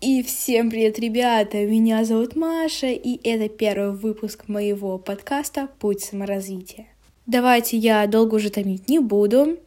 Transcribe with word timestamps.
И 0.00 0.22
всем 0.22 0.70
привет, 0.70 1.00
ребята! 1.00 1.66
Меня 1.66 2.04
зовут 2.04 2.36
Маша, 2.36 2.86
и 2.86 3.18
это 3.28 3.48
первый 3.48 3.90
выпуск 3.90 4.46
моего 4.46 4.96
подкаста 4.96 5.70
«Путь 5.80 6.02
саморазвития». 6.02 6.86
Давайте 7.26 7.76
я 7.76 8.06
долго 8.06 8.36
уже 8.36 8.50
томить 8.50 8.88
не 8.88 9.00
буду. 9.00 9.58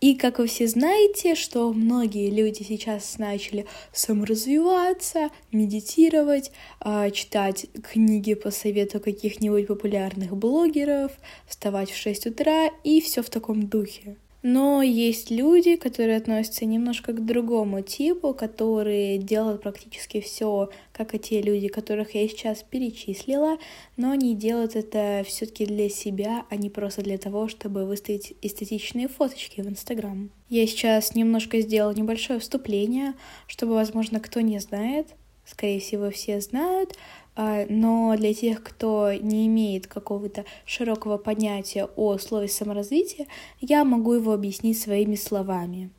И 0.00 0.14
как 0.14 0.38
вы 0.38 0.46
все 0.46 0.66
знаете, 0.66 1.34
что 1.34 1.70
многие 1.74 2.30
люди 2.30 2.62
сейчас 2.62 3.18
начали 3.18 3.66
саморазвиваться, 3.92 5.28
медитировать, 5.52 6.52
а, 6.80 7.10
читать 7.10 7.66
книги 7.82 8.32
по 8.32 8.50
совету 8.50 8.98
каких-нибудь 8.98 9.66
популярных 9.66 10.34
блогеров, 10.34 11.12
вставать 11.46 11.90
в 11.90 11.98
6 11.98 12.28
утра 12.28 12.70
и 12.82 13.02
все 13.02 13.20
в 13.20 13.28
таком 13.28 13.66
духе. 13.66 14.16
Но 14.48 14.80
есть 14.80 15.32
люди, 15.32 15.74
которые 15.74 16.18
относятся 16.18 16.66
немножко 16.66 17.12
к 17.12 17.24
другому 17.24 17.80
типу, 17.80 18.32
которые 18.32 19.18
делают 19.18 19.60
практически 19.60 20.20
все, 20.20 20.70
как 20.92 21.16
и 21.16 21.18
те 21.18 21.42
люди, 21.42 21.66
которых 21.66 22.14
я 22.14 22.28
сейчас 22.28 22.62
перечислила, 22.62 23.58
но 23.96 24.12
они 24.12 24.36
делают 24.36 24.76
это 24.76 25.24
все-таки 25.26 25.66
для 25.66 25.88
себя, 25.88 26.44
а 26.48 26.54
не 26.54 26.70
просто 26.70 27.02
для 27.02 27.18
того, 27.18 27.48
чтобы 27.48 27.86
выставить 27.86 28.34
эстетичные 28.40 29.08
фоточки 29.08 29.62
в 29.62 29.68
Инстаграм. 29.68 30.30
Я 30.48 30.64
сейчас 30.68 31.16
немножко 31.16 31.60
сделала 31.60 31.92
небольшое 31.92 32.38
вступление, 32.38 33.14
чтобы, 33.48 33.74
возможно, 33.74 34.20
кто 34.20 34.42
не 34.42 34.60
знает, 34.60 35.08
скорее 35.44 35.80
всего, 35.80 36.10
все 36.10 36.40
знают, 36.40 36.96
но 37.36 38.16
для 38.16 38.32
тех, 38.34 38.62
кто 38.62 39.12
не 39.12 39.46
имеет 39.46 39.86
какого-то 39.86 40.44
широкого 40.64 41.18
понятия 41.18 41.88
о 41.96 42.18
слове 42.18 42.48
саморазвитие, 42.48 43.26
я 43.60 43.84
могу 43.84 44.14
его 44.14 44.32
объяснить 44.32 44.80
своими 44.80 45.16
словами. 45.16 45.90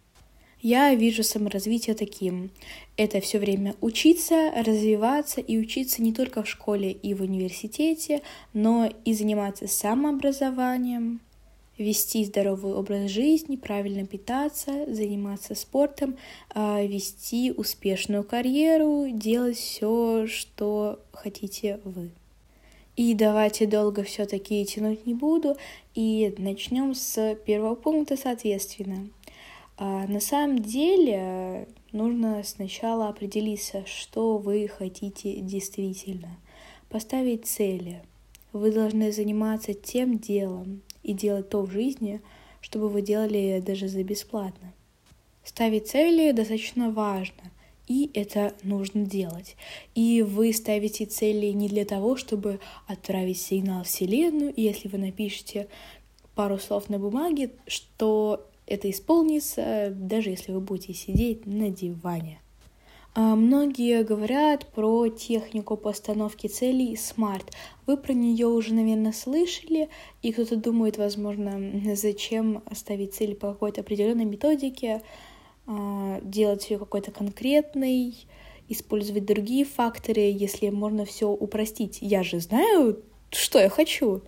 Я 0.60 0.96
вижу 0.96 1.24
саморазвитие 1.24 1.96
таким. 1.96 2.50
Это 2.98 3.22
все 3.22 3.38
время 3.38 3.76
учиться, 3.80 4.52
развиваться 4.56 5.40
и 5.40 5.60
учиться 5.60 6.02
не 6.02 6.12
только 6.12 6.42
в 6.42 6.50
школе 6.50 6.92
и 6.92 7.14
в 7.14 7.22
университете, 7.22 8.24
но 8.54 8.92
и 9.06 9.14
заниматься 9.14 9.68
самообразованием, 9.68 11.22
вести 11.78 12.26
здоровый 12.26 12.74
образ 12.74 13.10
жизни, 13.12 13.56
правильно 13.56 14.06
питаться, 14.06 14.86
заниматься 14.94 15.56
спортом, 15.56 16.18
а, 16.54 16.84
вести 16.84 17.52
успешную 17.52 18.24
карьеру, 18.24 19.08
делать 19.12 19.58
все, 19.58 20.28
что 20.28 21.00
хотите 21.12 21.80
вы. 21.84 22.12
И 22.96 23.14
давайте 23.14 23.68
долго 23.68 24.04
все-таки 24.04 24.66
тянуть 24.66 25.06
не 25.06 25.14
буду, 25.14 25.56
и 25.94 26.34
начнем 26.40 26.96
с 26.96 27.36
первого 27.46 27.76
пункта, 27.76 28.18
соответственно. 28.18 29.10
А, 29.78 30.08
на 30.08 30.20
самом 30.20 30.60
деле 30.60 31.68
нужно 31.92 32.42
сначала 32.44 33.10
определиться, 33.10 33.86
что 33.86 34.40
вы 34.40 34.68
хотите 34.68 35.36
действительно. 35.42 36.38
Поставить 36.90 37.46
цели. 37.46 38.02
Вы 38.54 38.72
должны 38.72 39.12
заниматься 39.12 39.76
тем 39.76 40.18
делом, 40.18 40.82
и 41.08 41.14
делать 41.14 41.50
то 41.50 41.62
в 41.64 41.72
жизни, 41.72 42.22
чтобы 42.62 42.90
вы 42.90 43.02
делали 43.02 43.64
даже 43.66 43.88
за 43.88 44.04
бесплатно. 44.04 44.74
Ставить 45.44 45.88
цели 45.88 46.32
достаточно 46.32 46.92
важно, 46.92 47.52
и 47.88 48.12
это 48.14 48.54
нужно 48.64 49.06
делать. 49.06 49.56
И 49.96 50.22
вы 50.22 50.52
ставите 50.52 51.06
цели 51.06 51.48
не 51.48 51.70
для 51.70 51.86
того, 51.86 52.18
чтобы 52.18 52.60
отправить 52.86 53.40
сигнал 53.40 53.84
Вселенную, 53.84 54.54
и 54.54 54.62
если 54.62 54.90
вы 54.90 54.98
напишете 54.98 55.68
пару 56.36 56.60
слов 56.60 56.90
на 56.90 57.00
бумаге, 57.00 57.52
что 57.66 58.46
это 58.66 58.92
исполнится, 58.92 59.94
даже 59.96 60.30
если 60.30 60.52
вы 60.52 60.60
будете 60.60 60.94
сидеть 60.94 61.46
на 61.48 61.70
диване. 61.70 62.42
А, 63.20 63.36
многие 63.36 64.04
говорят 64.04 64.68
про 64.68 65.08
технику 65.08 65.76
постановки 65.76 66.46
целей 66.46 66.94
SMART. 66.94 67.52
Вы 67.88 67.98
про 67.98 68.14
нее 68.14 68.46
уже, 68.46 68.76
наверное, 68.76 69.12
слышали, 69.12 69.90
и 70.22 70.32
кто-то 70.32 70.56
думает, 70.56 71.00
возможно, 71.00 71.60
зачем 71.96 72.62
ставить 72.76 73.16
цели 73.16 73.34
по 73.34 73.54
какой-то 73.54 73.82
определенной 73.82 74.26
методике, 74.26 75.02
а, 75.66 76.22
делать 76.22 76.70
ее 76.70 76.78
какой-то 76.78 77.10
конкретной, 77.10 78.14
использовать 78.70 79.26
другие 79.26 79.66
факторы, 79.66 80.22
если 80.22 80.70
можно 80.70 81.04
все 81.04 81.28
упростить. 81.28 81.98
Я 82.02 82.22
же 82.22 82.40
знаю, 82.40 83.02
что 83.32 83.58
я 83.58 83.70
хочу. 83.70 84.22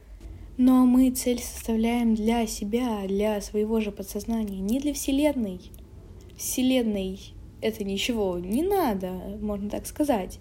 Но 0.58 0.88
мы 0.88 1.12
цель 1.12 1.40
составляем 1.40 2.16
для 2.16 2.48
себя, 2.48 3.06
для 3.06 3.40
своего 3.42 3.82
же 3.82 3.92
подсознания, 3.92 4.60
не 4.60 4.80
для 4.80 4.96
Вселенной. 4.96 5.62
Вселенной 6.36 7.20
это 7.62 7.84
ничего 7.84 8.40
не 8.40 8.64
надо, 8.64 9.12
можно 9.42 9.70
так 9.70 9.86
сказать. 9.86 10.40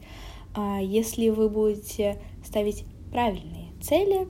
А 0.54 0.80
если 0.80 1.28
вы 1.28 1.48
будете 1.48 2.20
ставить 2.44 2.84
правильные 3.10 3.72
цели, 3.80 4.28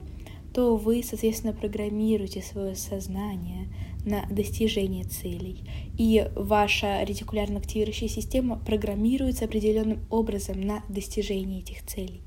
то 0.53 0.75
вы, 0.75 1.03
соответственно, 1.03 1.53
программируете 1.53 2.41
свое 2.41 2.75
сознание 2.75 3.67
на 4.05 4.25
достижение 4.29 5.03
целей. 5.03 5.63
И 5.97 6.29
ваша 6.35 7.03
ретикулярно 7.03 7.59
активирующая 7.59 8.07
система 8.07 8.57
программируется 8.57 9.45
определенным 9.45 10.05
образом 10.09 10.61
на 10.61 10.83
достижение 10.89 11.59
этих 11.61 11.85
целей. 11.85 12.21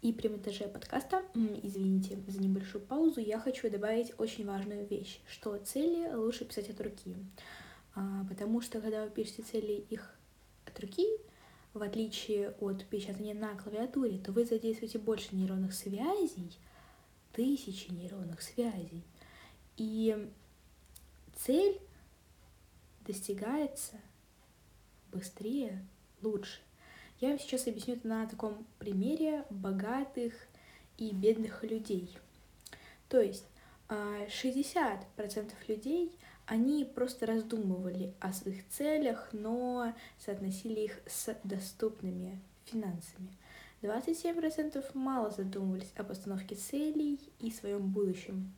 И 0.00 0.12
при 0.12 0.28
монтаже 0.28 0.68
подкаста, 0.68 1.22
извините 1.62 2.18
за 2.28 2.40
небольшую 2.40 2.84
паузу, 2.84 3.20
я 3.20 3.38
хочу 3.40 3.68
добавить 3.68 4.12
очень 4.18 4.46
важную 4.46 4.86
вещь, 4.86 5.18
что 5.28 5.56
цели 5.56 6.14
лучше 6.14 6.44
писать 6.44 6.70
от 6.70 6.80
руки. 6.80 7.16
А, 7.98 8.24
потому 8.28 8.60
что 8.60 8.80
когда 8.80 9.04
вы 9.04 9.10
пишете 9.10 9.42
цели 9.42 9.84
их 9.90 10.14
от 10.66 10.78
руки, 10.78 11.04
в 11.74 11.82
отличие 11.82 12.50
от 12.60 12.84
печатания 12.84 13.34
на 13.34 13.56
клавиатуре, 13.56 14.18
то 14.18 14.30
вы 14.30 14.44
задействуете 14.44 15.00
больше 15.00 15.34
нейронных 15.34 15.74
связей, 15.74 16.56
тысячи 17.32 17.90
нейронных 17.90 18.40
связей. 18.40 19.02
И 19.76 20.30
цель 21.34 21.80
достигается 23.04 23.96
быстрее, 25.10 25.84
лучше. 26.22 26.60
Я 27.20 27.30
вам 27.30 27.40
сейчас 27.40 27.66
объясню 27.66 27.94
это 27.94 28.06
на 28.06 28.26
таком 28.28 28.64
примере 28.78 29.44
богатых 29.50 30.34
и 30.98 31.10
бедных 31.10 31.64
людей. 31.64 32.16
То 33.08 33.20
есть 33.20 33.46
60% 33.88 34.68
а, 34.68 35.04
людей 35.66 36.16
они 36.48 36.86
просто 36.86 37.26
раздумывали 37.26 38.14
о 38.20 38.32
своих 38.32 38.66
целях, 38.70 39.28
но 39.32 39.92
соотносили 40.18 40.80
их 40.80 40.98
с 41.06 41.36
доступными 41.44 42.40
финансами. 42.64 43.36
27% 43.82 44.84
мало 44.94 45.30
задумывались 45.30 45.92
об 45.94 46.08
постановке 46.08 46.54
целей 46.56 47.20
и 47.38 47.50
своем 47.50 47.90
будущем. 47.90 48.52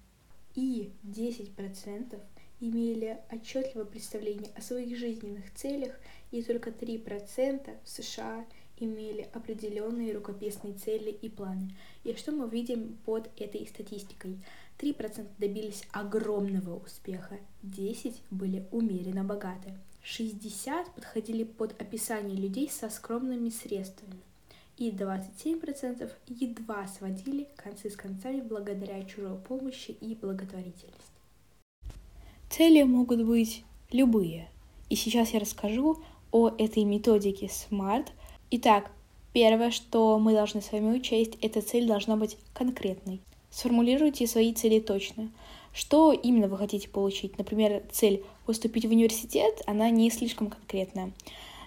И 0.55 0.93
10% 1.03 2.19
имели 2.61 3.19
отчетливое 3.31 3.87
представление 3.87 4.53
о 4.57 4.63
своих 4.63 4.97
жизненных 4.97 5.53
целях, 5.55 5.99
и 6.31 6.43
только 6.43 6.71
3% 6.71 7.77
в 7.83 7.89
США 7.89 8.47
имели 8.79 9.29
определенные 9.33 10.15
рукописные 10.15 10.75
цели 10.75 11.11
и 11.11 11.29
планы. 11.29 11.75
И 12.05 12.15
что 12.15 12.33
мы 12.33 12.49
видим 12.49 12.99
под 13.05 13.29
этой 13.39 13.67
статистикой? 13.67 14.39
3% 14.81 15.27
добились 15.39 15.85
огромного 15.93 16.77
успеха, 16.83 17.39
10% 17.63 18.15
были 18.31 18.67
умеренно 18.71 19.25
богаты, 19.25 19.75
60% 20.03 20.87
подходили 20.95 21.45
под 21.45 21.81
описание 21.81 22.37
людей 22.37 22.71
со 22.71 22.89
скромными 22.89 23.51
средствами, 23.51 24.21
и 24.79 24.91
27% 24.91 26.11
едва 26.29 26.87
сводили 26.89 27.49
концы 27.57 27.91
с 27.91 27.97
концами 27.97 28.41
благодаря 28.41 29.05
чужой 29.05 29.37
помощи 29.37 29.91
и 29.91 30.15
благотворительности. 30.15 31.21
Цели 32.49 32.83
могут 32.83 33.25
быть 33.27 33.65
любые, 33.93 34.49
и 34.89 34.97
сейчас 34.97 35.31
я 35.35 35.41
расскажу 35.41 36.03
о 36.33 36.49
этой 36.49 36.85
методике 36.85 37.47
SMART. 37.47 38.09
Итак, 38.51 38.91
первое, 39.33 39.71
что 39.71 40.19
мы 40.19 40.33
должны 40.33 40.63
с 40.63 40.73
вами 40.73 40.97
учесть, 40.97 41.37
эта 41.43 41.61
цель 41.61 41.87
должна 41.87 42.17
быть 42.17 42.39
конкретной. 42.55 43.21
Сформулируйте 43.51 44.27
свои 44.27 44.53
цели 44.53 44.81
точно. 44.81 45.31
Что 45.73 46.13
именно 46.13 46.49
вы 46.49 46.57
хотите 46.57 46.89
получить? 46.89 47.39
Например, 47.39 47.83
цель 47.93 48.25
поступить 48.47 48.87
в 48.87 48.91
университет, 48.91 49.63
она 49.67 49.91
не 49.91 50.11
слишком 50.11 50.51
конкретная. 50.51 51.13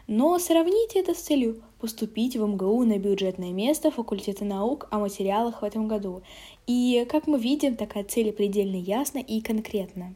Но 0.07 0.37
сравните 0.37 0.99
это 0.99 1.13
с 1.13 1.21
целью 1.21 1.61
поступить 1.79 2.35
в 2.35 2.45
МГУ 2.45 2.83
на 2.83 2.97
бюджетное 2.97 3.51
место 3.51 3.91
факультета 3.91 4.43
наук 4.43 4.87
о 4.91 4.99
материалах 4.99 5.61
в 5.61 5.65
этом 5.65 5.87
году. 5.87 6.21
И, 6.67 7.05
как 7.09 7.27
мы 7.27 7.39
видим, 7.39 7.75
такая 7.77 8.03
цель 8.03 8.33
предельно 8.33 8.75
ясна 8.75 9.19
и 9.19 9.39
конкретна. 9.39 10.13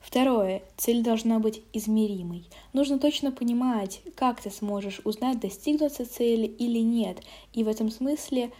Второе. 0.00 0.62
Цель 0.76 1.02
должна 1.02 1.38
быть 1.40 1.62
измеримой. 1.72 2.44
Нужно 2.72 2.98
точно 2.98 3.32
понимать, 3.32 4.02
как 4.14 4.40
ты 4.40 4.50
сможешь 4.50 5.00
узнать, 5.04 5.40
достигнуться 5.40 6.04
цели 6.04 6.46
или 6.46 6.78
нет. 6.78 7.22
И 7.52 7.64
в 7.64 7.68
этом 7.68 7.90
смысле 7.90 8.52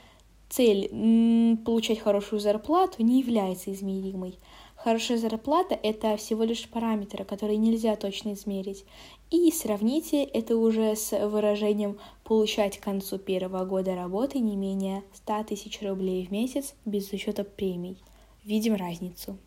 цель 0.54 1.56
получать 1.64 1.98
хорошую 1.98 2.40
зарплату 2.40 3.02
не 3.02 3.20
является 3.20 3.72
измеримой. 3.72 4.38
Хорошая 4.76 5.18
зарплата— 5.18 5.78
это 5.82 6.16
всего 6.16 6.44
лишь 6.44 6.68
параметры, 6.68 7.24
которые 7.24 7.56
нельзя 7.56 7.96
точно 7.96 8.34
измерить. 8.34 8.84
И 9.30 9.50
сравните 9.50 10.22
это 10.22 10.56
уже 10.56 10.94
с 10.94 11.26
выражением 11.26 11.98
«получать 12.22 12.78
к 12.78 12.84
концу 12.84 13.18
первого 13.18 13.64
года 13.64 13.96
работы 13.96 14.38
не 14.38 14.56
менее 14.56 15.02
100 15.14 15.44
тысяч 15.44 15.80
рублей 15.80 16.26
в 16.26 16.30
месяц 16.30 16.74
без 16.84 17.10
учета 17.12 17.44
премий». 17.44 17.96
Видим 18.44 18.74
разницу. 18.74 19.38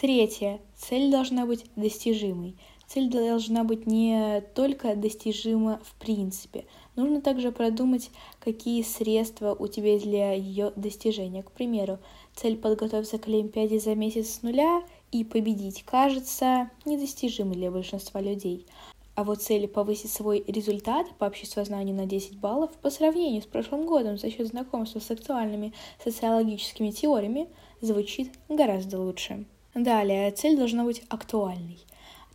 Третье. 0.00 0.60
Цель 0.76 1.10
должна 1.10 1.44
быть 1.44 1.66
достижимой. 1.76 2.56
Цель 2.86 3.10
должна 3.10 3.64
быть 3.64 3.86
не 3.86 4.42
только 4.54 4.96
достижима 4.96 5.80
в 5.84 5.94
принципе. 5.96 6.64
Нужно 6.98 7.20
также 7.20 7.52
продумать, 7.52 8.10
какие 8.40 8.82
средства 8.82 9.54
у 9.56 9.68
тебя 9.68 10.00
для 10.00 10.32
ее 10.32 10.72
достижения. 10.74 11.44
К 11.44 11.52
примеру, 11.52 12.00
цель 12.34 12.56
подготовиться 12.56 13.18
к 13.18 13.28
Олимпиаде 13.28 13.78
за 13.78 13.94
месяц 13.94 14.30
с 14.30 14.42
нуля 14.42 14.82
и 15.12 15.22
победить 15.22 15.84
кажется 15.84 16.72
недостижимой 16.84 17.54
для 17.54 17.70
большинства 17.70 18.20
людей. 18.20 18.66
А 19.14 19.22
вот 19.22 19.40
цель 19.40 19.68
повысить 19.68 20.10
свой 20.10 20.42
результат 20.48 21.06
по 21.18 21.26
обществознанию 21.26 21.94
на 21.94 22.06
10 22.06 22.40
баллов 22.40 22.72
по 22.82 22.90
сравнению 22.90 23.42
с 23.42 23.46
прошлым 23.46 23.86
годом 23.86 24.18
за 24.18 24.28
счет 24.28 24.48
знакомства 24.48 24.98
с 24.98 25.08
актуальными 25.08 25.74
социологическими 26.02 26.90
теориями 26.90 27.48
звучит 27.80 28.32
гораздо 28.48 28.98
лучше. 28.98 29.44
Далее, 29.72 30.32
цель 30.32 30.56
должна 30.56 30.82
быть 30.82 31.04
актуальной. 31.08 31.78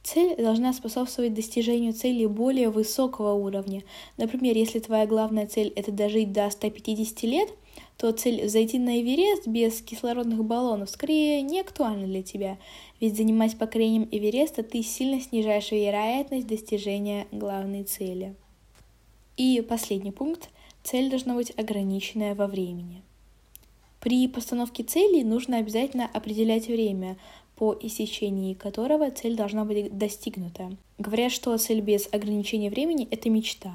Цель 0.03 0.35
должна 0.35 0.73
способствовать 0.73 1.33
достижению 1.33 1.94
цели 1.94 2.25
более 2.25 2.69
высокого 2.69 3.33
уровня. 3.33 3.83
Например, 4.17 4.55
если 4.55 4.79
твоя 4.79 5.07
главная 5.07 5.47
цель— 5.47 5.71
это 5.77 5.94
дожить 5.94 6.33
до 6.33 6.50
150 6.50 7.23
лет, 7.23 7.50
то 7.97 8.11
цель 8.11 8.50
зайти 8.50 8.79
на 8.79 9.01
Эверест 9.01 9.47
без 9.47 9.81
кислородных 9.81 10.44
баллонов 10.44 10.89
скорее 10.89 11.41
не 11.41 11.61
актуальна 11.61 12.05
для 12.05 12.21
тебя, 12.21 12.57
ведь 13.00 13.15
занимаясь 13.15 13.53
покорением 13.53 14.09
Эвереста, 14.11 14.61
ты 14.61 14.83
сильно 14.83 15.21
снижаешь 15.21 15.71
вероятность 15.71 16.47
достижения 16.47 17.25
главной 17.31 17.83
цели. 17.83 18.35
И 19.38 19.61
последний 19.61 20.11
пункт— 20.11 20.50
цель 20.83 21.09
должна 21.09 21.33
быть 21.33 21.53
ограниченная 21.57 22.35
во 22.35 22.47
времени. 22.47 23.01
При 24.01 24.27
постановке 24.27 24.83
целей 24.83 25.23
нужно 25.23 25.59
обязательно 25.59 26.09
определять 26.13 26.67
время, 26.67 27.17
по 27.63 27.77
истечении 27.80 28.56
которого 28.56 29.10
цель 29.10 29.38
должна 29.38 29.63
быть 29.63 29.98
достигнута. 29.98 30.75
Говорят, 30.98 31.31
что 31.31 31.57
цель 31.57 31.80
без 31.80 32.10
ограничения 32.12 32.69
времени— 32.69 33.07
это 33.12 33.30
мечта. 33.30 33.71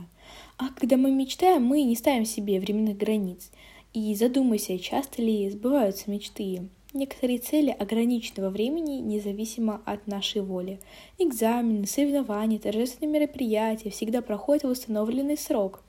А 0.59 0.69
когда 0.77 0.99
мы 0.99 1.11
мечтаем, 1.11 1.65
мы 1.65 1.83
не 1.85 1.97
ставим 1.97 2.27
себе 2.27 2.61
временных 2.61 2.99
границ. 2.99 3.51
И 3.95 4.15
задумайся, 4.15 4.79
часто 4.79 5.23
ли 5.23 5.49
сбываются 5.49 6.11
мечты. 6.11 6.69
Некоторые 6.93 7.39
цели 7.39 7.71
ограничены 7.71 8.43
во 8.45 8.51
времени 8.51 9.01
независимо 9.01 9.81
от 9.87 10.07
нашей 10.07 10.43
воли. 10.43 10.81
Экзамены, 11.17 11.87
соревнования, 11.87 12.59
торжественные 12.59 13.21
мероприятия 13.21 13.89
всегда 13.89 14.21
проходят 14.21 14.65
в 14.65 14.69
установленный 14.69 15.39
срок. 15.39 15.83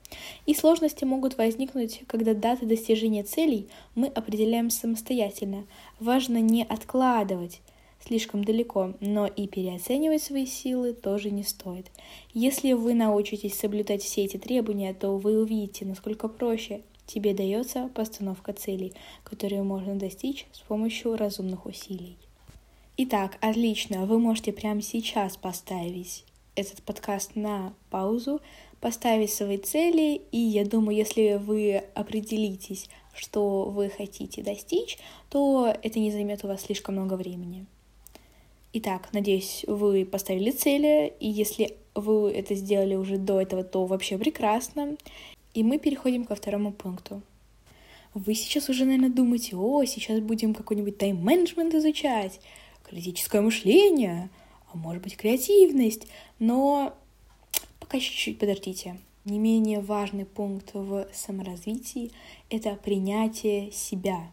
И 0.46 0.54
сложности 0.54 1.04
могут 1.04 1.36
возникнуть, 1.36 2.00
когда 2.06 2.32
даты 2.32 2.64
достижения 2.64 3.24
целей 3.24 3.68
мы 3.94 4.06
определяем 4.06 4.70
самостоятельно. 4.70 5.66
Важно 5.98 6.40
не 6.40 6.64
откладывать 6.64 7.60
слишком 8.04 8.44
далеко, 8.44 8.94
но 9.00 9.26
и 9.26 9.46
переоценивать 9.46 10.22
свои 10.22 10.46
силы 10.46 10.92
тоже 10.92 11.30
не 11.30 11.42
стоит. 11.42 11.90
Если 12.32 12.72
вы 12.72 12.94
научитесь 12.94 13.58
соблюдать 13.58 14.02
все 14.02 14.24
эти 14.24 14.36
требования, 14.36 14.94
то 14.94 15.16
вы 15.16 15.40
увидите, 15.40 15.84
насколько 15.84 16.28
проще 16.28 16.82
тебе 17.06 17.34
дается 17.34 17.90
постановка 17.94 18.52
целей, 18.52 18.92
которые 19.24 19.62
можно 19.62 19.96
достичь 19.96 20.46
с 20.52 20.60
помощью 20.60 21.16
разумных 21.16 21.66
усилий. 21.66 22.16
Итак, 22.96 23.38
отлично, 23.40 24.06
вы 24.06 24.18
можете 24.18 24.52
прямо 24.52 24.82
сейчас 24.82 25.36
поставить 25.36 26.24
этот 26.54 26.82
подкаст 26.82 27.34
на 27.34 27.72
паузу, 27.88 28.40
поставить 28.80 29.32
свои 29.32 29.58
цели, 29.58 30.20
и 30.32 30.38
я 30.38 30.64
думаю, 30.64 30.96
если 30.96 31.36
вы 31.36 31.84
определитесь, 31.94 32.88
что 33.14 33.64
вы 33.64 33.88
хотите 33.88 34.42
достичь, 34.42 34.98
то 35.28 35.74
это 35.82 35.98
не 35.98 36.10
займет 36.10 36.44
у 36.44 36.48
вас 36.48 36.62
слишком 36.62 36.96
много 36.96 37.14
времени. 37.14 37.66
Итак, 38.72 39.08
надеюсь, 39.12 39.64
вы 39.66 40.04
поставили 40.04 40.52
цели, 40.52 41.12
и 41.18 41.28
если 41.28 41.76
вы 41.96 42.30
это 42.30 42.54
сделали 42.54 42.94
уже 42.94 43.16
до 43.16 43.40
этого, 43.40 43.64
то 43.64 43.84
вообще 43.84 44.16
прекрасно. 44.16 44.96
И 45.54 45.64
мы 45.64 45.78
переходим 45.78 46.24
ко 46.24 46.36
второму 46.36 46.72
пункту. 46.72 47.20
Вы 48.14 48.34
сейчас 48.36 48.68
уже, 48.68 48.84
наверное, 48.84 49.10
думаете, 49.10 49.56
о, 49.56 49.84
сейчас 49.84 50.20
будем 50.20 50.54
какой-нибудь 50.54 50.98
тайм-менеджмент 50.98 51.74
изучать, 51.74 52.40
критическое 52.88 53.40
мышление, 53.40 54.30
а 54.72 54.76
может 54.76 55.02
быть 55.02 55.16
креативность, 55.16 56.06
но 56.38 56.94
пока 57.80 57.98
чуть-чуть 57.98 58.38
подождите. 58.38 58.98
Не 59.24 59.40
менее 59.40 59.80
важный 59.80 60.26
пункт 60.26 60.70
в 60.74 61.08
саморазвитии— 61.12 62.12
это 62.50 62.76
принятие 62.76 63.72
себя. 63.72 64.30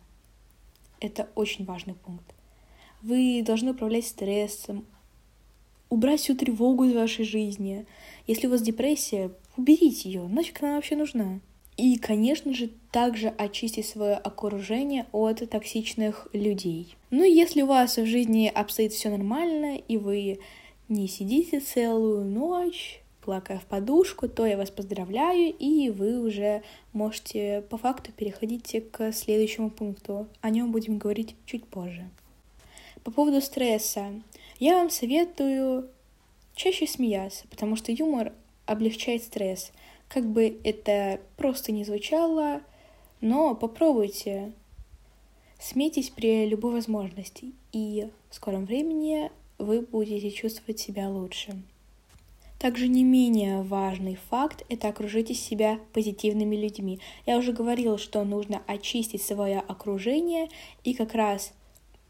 Это 0.99 1.27
очень 1.33 1.65
важный 1.65 1.95
пункт. 1.95 2.36
Вы 3.01 3.43
должны 3.45 3.71
управлять 3.71 4.07
стрессом, 4.07 4.85
убрать 5.89 6.19
всю 6.19 6.35
тревогу 6.35 6.85
из 6.85 6.93
вашей 6.93 7.25
жизни. 7.25 7.85
Если 8.25 8.47
у 8.47 8.49
вас 8.49 8.61
депрессия, 8.61 9.31
уберите 9.55 10.09
ее, 10.09 10.27
нафиг 10.27 10.61
она 10.63 10.75
вообще 10.75 10.95
нужна. 10.95 11.39
И, 11.77 11.97
конечно 11.97 12.55
же, 12.55 12.71
также 12.91 13.27
очистить 13.29 13.85
свое 13.85 14.15
окружение 14.15 15.05
от 15.11 15.47
токсичных 15.47 16.27
людей. 16.33 16.95
Ну 17.11 17.23
если 17.23 17.61
у 17.61 17.67
вас 17.67 17.97
в 17.97 18.05
жизни 18.05 18.51
обстоит 18.53 18.93
все 18.93 19.09
нормально, 19.09 19.77
и 19.77 19.97
вы 19.97 20.39
не 20.89 21.07
сидите 21.07 21.59
целую 21.59 22.25
ночь, 22.25 23.01
плакая 23.21 23.59
в 23.59 23.65
подушку, 23.65 24.27
то 24.27 24.45
я 24.45 24.57
вас 24.57 24.71
поздравляю, 24.71 25.53
и 25.53 25.91
вы 25.91 26.19
уже 26.19 26.63
можете 26.93 27.63
по 27.69 27.77
факту 27.77 28.11
переходить 28.11 28.75
к 28.91 29.11
следующему 29.11 29.69
пункту. 29.69 30.27
О 30.41 30.49
нем 30.49 30.71
будем 30.71 30.97
говорить 30.97 31.35
чуть 31.45 31.65
позже. 31.65 32.09
По 33.07 33.11
поводу 33.11 33.39
стресса. 33.39 34.21
Я 34.59 34.73
вам 34.79 34.89
советую 34.89 35.87
чаще 36.55 36.85
смеяться, 36.85 37.47
потому 37.47 37.77
что 37.77 37.93
юмор 37.93 38.33
облегчает 38.65 39.23
стресс. 39.23 39.71
Как 40.09 40.25
бы 40.25 40.59
это 40.65 41.21
просто 41.37 41.71
не 41.71 41.85
звучало, 41.85 42.59
но 43.21 43.55
попробуйте. 43.55 44.51
Смейтесь 45.57 46.09
при 46.09 46.47
любой 46.47 46.73
возможности, 46.73 47.53
и 47.71 48.09
в 48.29 48.35
скором 48.35 48.65
времени 48.65 49.31
вы 49.57 49.79
будете 49.79 50.29
чувствовать 50.29 50.81
себя 50.81 51.09
лучше. 51.09 51.57
Также 52.59 52.89
не 52.89 53.05
менее 53.05 53.61
важный 53.61 54.15
факт— 54.29 54.65
это 54.69 54.89
окружите 54.89 55.33
себя 55.33 55.79
позитивными 55.93 56.57
людьми. 56.57 56.99
Я 57.25 57.37
уже 57.37 57.53
говорила, 57.53 57.97
что 57.97 58.25
нужно 58.25 58.61
очистить 58.67 59.21
свое 59.21 59.61
окружение, 59.61 60.49
и 60.83 60.93
как 60.93 61.13
раз 61.13 61.53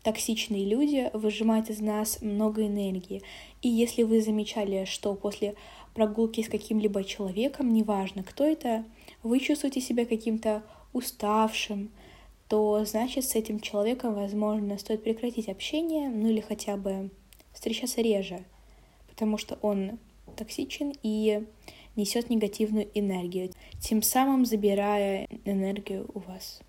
токсичные 0.08 0.64
люди 0.64 1.10
выжимают 1.12 1.70
из 1.70 1.82
нас 1.82 2.22
много 2.22 2.66
энергии. 2.66 3.24
И 3.62 3.68
если 3.68 4.04
вы 4.04 4.22
замечали, 4.22 4.86
что 4.86 5.14
после 5.16 5.56
прогулки 5.94 6.42
с 6.42 6.48
каким-либо 6.48 7.04
человеком, 7.04 7.74
неважно 7.74 8.24
кто 8.24 8.46
это, 8.46 8.86
вы 9.22 9.42
чувствуете 9.42 9.82
себя 9.82 10.06
каким-то 10.06 10.64
уставшим, 10.94 11.92
то 12.48 12.86
значит 12.86 13.26
с 13.26 13.36
этим 13.36 13.60
человеком, 13.60 14.14
возможно, 14.14 14.78
стоит 14.78 15.04
прекратить 15.04 15.50
общение, 15.50 16.08
ну 16.08 16.30
или 16.30 16.40
хотя 16.40 16.78
бы 16.78 17.10
встречаться 17.52 18.00
реже, 18.00 18.46
потому 19.10 19.38
что 19.38 19.60
он 19.62 20.00
токсичен 20.38 20.94
и 21.04 21.46
несет 21.98 22.30
негативную 22.30 22.88
энергию, 22.94 23.52
тем 23.82 24.02
самым 24.02 24.46
забирая 24.46 25.28
энергию 25.44 26.10
у 26.14 26.20
вас. 26.20 26.62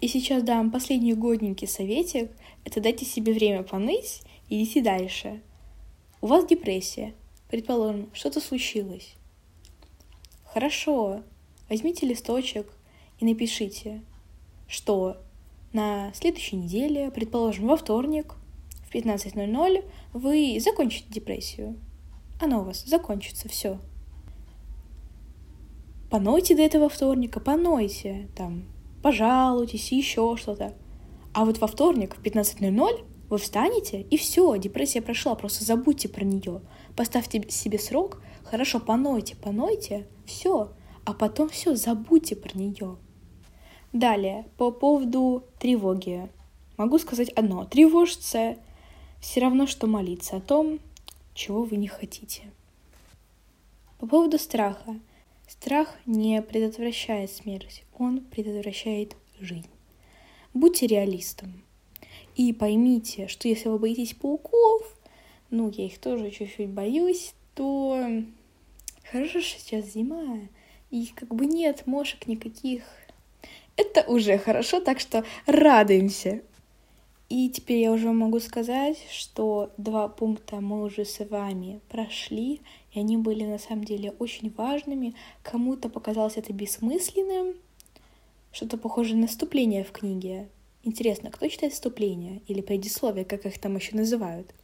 И 0.00 0.06
сейчас 0.06 0.42
дам 0.42 0.70
последний 0.70 1.14
годненький 1.14 1.66
советик. 1.66 2.30
Это 2.64 2.80
дайте 2.80 3.04
себе 3.04 3.32
время 3.32 3.62
поныть 3.62 4.22
и 4.48 4.62
идите 4.62 4.82
дальше. 4.82 5.42
У 6.20 6.26
вас 6.28 6.46
депрессия. 6.46 7.14
Предположим, 7.50 8.08
что-то 8.12 8.40
случилось. 8.40 9.14
Хорошо. 10.44 11.22
Возьмите 11.68 12.06
листочек 12.06 12.66
и 13.18 13.24
напишите, 13.24 14.02
что 14.68 15.16
на 15.72 16.12
следующей 16.14 16.56
неделе, 16.56 17.10
предположим, 17.10 17.66
во 17.66 17.76
вторник 17.76 18.34
в 18.88 18.94
15.00 18.94 19.84
вы 20.12 20.58
закончите 20.60 21.06
депрессию. 21.10 21.78
Она 22.40 22.60
у 22.60 22.64
вас 22.64 22.84
закончится, 22.84 23.48
все. 23.48 23.78
Понойте 26.10 26.56
до 26.56 26.62
этого 26.62 26.88
вторника, 26.88 27.40
понойте, 27.40 28.28
там, 28.34 28.64
пожалуйтесь, 29.08 29.90
еще 29.90 30.36
что-то. 30.36 30.74
А 31.32 31.46
вот 31.46 31.58
во 31.58 31.66
вторник 31.66 32.14
в 32.14 32.22
15.00 32.22 33.06
вы 33.30 33.38
встанете, 33.38 34.02
и 34.02 34.18
все, 34.18 34.58
депрессия 34.58 35.00
прошла, 35.00 35.34
просто 35.34 35.64
забудьте 35.64 36.10
про 36.10 36.26
нее. 36.26 36.60
Поставьте 36.94 37.48
себе 37.48 37.78
срок, 37.78 38.20
хорошо, 38.44 38.80
понойте, 38.80 39.34
понойте, 39.34 40.06
все, 40.26 40.72
а 41.06 41.14
потом 41.14 41.48
все, 41.48 41.74
забудьте 41.74 42.36
про 42.36 42.50
нее. 42.58 42.96
Далее, 43.94 44.44
по 44.58 44.70
поводу 44.70 45.44
тревоги. 45.58 46.28
могу 46.76 46.98
сказать 46.98 47.30
одно. 47.30 47.64
Тревожиться 47.64 48.56
все 49.20 49.40
равно, 49.40 49.66
что 49.66 49.86
молиться 49.86 50.36
о 50.36 50.40
том, 50.40 50.80
чего 51.32 51.64
вы 51.64 51.78
не 51.78 51.88
хотите. 51.88 52.42
По 53.98 54.06
поводу 54.06 54.38
страха. 54.38 55.00
Страх 55.48 55.88
не 56.04 56.42
предотвращает 56.42 57.30
смерть, 57.30 57.82
он 57.96 58.20
предотвращает 58.20 59.16
жизнь. 59.40 59.70
Будьте 60.52 60.86
реалистом. 60.86 61.62
И 62.36 62.52
поймите, 62.52 63.28
что 63.28 63.48
если 63.48 63.70
вы 63.70 63.78
боитесь 63.78 64.12
пауков, 64.12 64.94
ну, 65.48 65.70
я 65.70 65.86
их 65.86 65.98
тоже 65.98 66.30
чуть-чуть 66.30 66.68
боюсь, 66.68 67.32
то 67.54 68.22
хорошо, 69.10 69.40
что 69.40 69.58
сейчас 69.58 69.86
зима, 69.86 70.38
и 70.90 71.06
как 71.14 71.34
бы 71.34 71.46
нет 71.46 71.86
мошек 71.86 72.26
никаких. 72.26 72.82
Это 73.76 74.02
уже 74.02 74.36
хорошо, 74.36 74.80
так 74.80 75.00
что 75.00 75.24
радуемся. 75.46 76.42
И 77.30 77.48
теперь 77.48 77.78
я 77.78 77.92
уже 77.92 78.10
могу 78.12 78.40
сказать, 78.40 78.98
что 79.10 79.72
два 79.78 80.08
пункта 80.08 80.60
мы 80.60 80.82
уже 80.82 81.04
с 81.04 81.24
вами 81.24 81.80
прошли, 81.88 82.60
и 82.92 83.00
они 83.00 83.16
были 83.16 83.44
на 83.44 83.58
самом 83.58 83.84
деле 83.84 84.14
очень 84.18 84.52
важными. 84.56 85.14
Кому-то 85.42 85.88
показалось 85.88 86.36
это 86.36 86.52
бессмысленным, 86.52 87.54
что-то 88.52 88.78
похожее 88.78 89.16
на 89.16 89.26
вступление 89.26 89.84
в 89.84 89.92
книге. 89.92 90.48
Интересно, 90.84 91.30
кто 91.30 91.48
читает 91.48 91.72
вступление 91.72 92.40
или 92.46 92.60
предисловие, 92.60 93.24
как 93.24 93.46
их 93.46 93.58
там 93.58 93.76
еще 93.76 93.96
называют? 93.96 94.54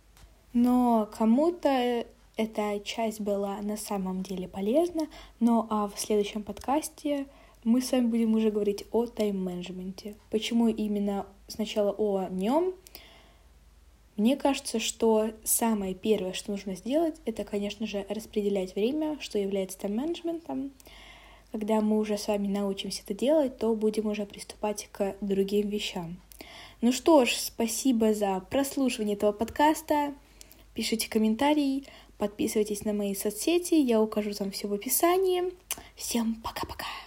Но 0.52 1.08
кому-то 1.12 2.06
эта 2.36 2.80
часть 2.84 3.20
была 3.20 3.60
на 3.60 3.76
самом 3.76 4.22
деле 4.22 4.48
полезна, 4.48 5.08
но 5.40 5.66
а 5.70 5.88
в 5.88 5.98
следующем 5.98 6.42
подкасте 6.42 7.26
мы 7.64 7.80
с 7.80 7.92
вами 7.92 8.06
будем 8.06 8.34
уже 8.34 8.50
говорить 8.50 8.84
о 8.92 9.06
тайм-менеджменте. 9.06 10.16
почему 10.30 10.68
именно 10.68 11.26
сначала 11.48 11.92
о 11.92 12.28
нем. 12.28 12.74
Мне 14.16 14.36
кажется, 14.36 14.78
что 14.78 15.30
самое 15.42 15.94
первое, 15.94 16.32
что 16.32 16.52
нужно 16.52 16.76
сделать, 16.76 17.16
это, 17.24 17.44
конечно 17.44 17.86
же, 17.86 18.06
распределять 18.08 18.76
время, 18.76 19.18
что 19.20 19.38
является 19.38 19.78
тайм-менеджментом. 19.78 20.70
Когда 21.50 21.80
мы 21.80 21.98
уже 21.98 22.16
с 22.16 22.28
вами 22.28 22.46
научимся 22.46 23.02
это 23.04 23.14
делать, 23.14 23.58
то 23.58 23.74
будем 23.74 24.06
уже 24.06 24.24
приступать 24.24 24.88
к 24.92 25.16
другим 25.20 25.68
вещам. 25.68 26.16
Ну 26.80 26.92
что 26.92 27.24
ж, 27.24 27.32
спасибо 27.32 28.14
за 28.14 28.40
прослушивание 28.50 29.16
этого 29.16 29.32
подкаста. 29.32 30.14
Пишите 30.74 31.08
комментарии, 31.08 31.84
подписывайтесь 32.18 32.84
на 32.84 32.92
мои 32.92 33.14
соцсети, 33.14 33.74
я 33.74 34.00
укажу 34.00 34.32
там 34.32 34.50
все 34.50 34.68
в 34.68 34.72
описании. 34.72 35.52
Всем 35.96 36.36
пока-пока! 36.42 37.03